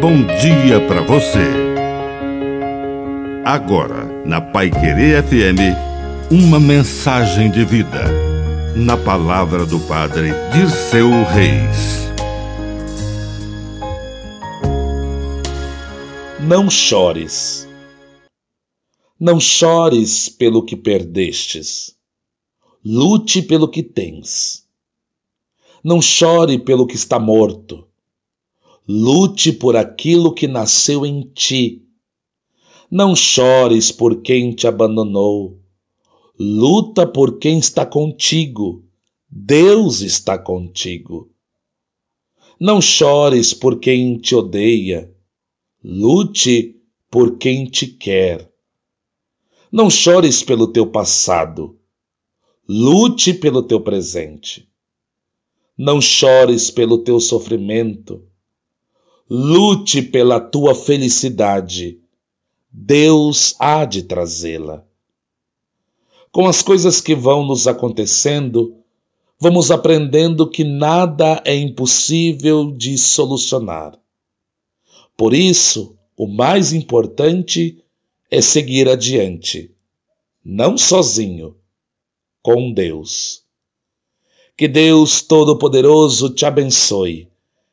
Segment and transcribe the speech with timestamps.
[0.00, 1.44] bom dia para você.
[3.44, 5.76] Agora, na Pai Querer FM,
[6.30, 8.04] uma mensagem de vida.
[8.74, 12.08] Na palavra do Padre Dirceu Reis.
[16.40, 17.68] Não chores.
[19.18, 21.94] Não chores pelo que perdestes.
[22.82, 24.64] Lute pelo que tens.
[25.84, 27.89] Não chore pelo que está morto
[28.88, 31.86] Lute por aquilo que nasceu em ti.
[32.90, 35.60] Não chores por quem te abandonou.
[36.38, 38.84] Luta por quem está contigo.
[39.28, 41.30] Deus está contigo.
[42.58, 45.14] Não chores por quem te odeia.
[45.84, 48.50] Lute por quem te quer.
[49.70, 51.78] Não chores pelo teu passado.
[52.68, 54.68] Lute pelo teu presente.
[55.76, 58.29] Não chores pelo teu sofrimento
[59.32, 62.00] Lute pela tua felicidade.
[62.68, 64.84] Deus há de trazê-la.
[66.32, 68.74] Com as coisas que vão nos acontecendo,
[69.38, 73.96] vamos aprendendo que nada é impossível de solucionar.
[75.16, 77.84] Por isso, o mais importante
[78.28, 79.72] é seguir adiante,
[80.44, 81.54] não sozinho,
[82.42, 83.44] com Deus.
[84.56, 87.28] Que Deus Todo-Poderoso te abençoe.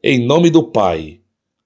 [0.00, 1.19] Em nome do Pai